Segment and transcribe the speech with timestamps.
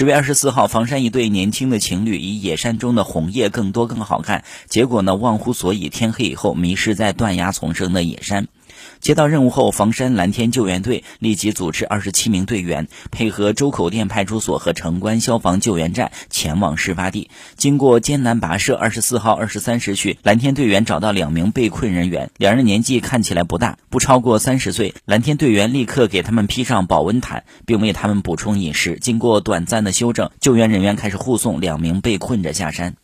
[0.00, 8.48] 十月二十四号，房山一对年轻的情侣以野山中的红叶更多更好看，结果呢忘乎所以，天黑以后迷失在断崖丛生的野山。
[9.00, 17.30] 接到任务后，房山蓝天救援队立即组织二十七名队员，配合周口店派出所和城关消防救援站前往事发地。
[17.56, 24.94] 经过艰难跋涉，二十四号二十三时许，蓝天队员找到两名被困人员，两人年纪看起来不大，不超过三十岁。
[25.06, 28.98] 蓝天队员立刻给他们披上保温毯，并为他们补充饮食。
[29.00, 32.96] 经过短暂的休整，救援人员开始护送两名被困者下山。